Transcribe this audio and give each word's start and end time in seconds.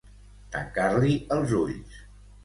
Tancar-li 0.53 1.17
els 1.35 1.53
ulls. 1.59 1.99